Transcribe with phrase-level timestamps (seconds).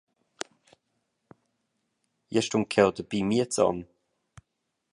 [2.33, 3.79] Jeu stun cheu dapi in miez onn.